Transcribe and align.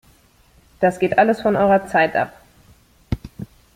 Das 0.79 0.97
geht 0.97 1.19
alles 1.19 1.41
von 1.41 1.55
eurer 1.55 1.85
Zeit 1.85 2.15
ab! 2.15 2.33